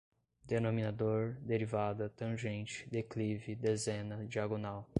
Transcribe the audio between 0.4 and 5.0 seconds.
denominador, derivada, tangente, declive, dezena, diagonal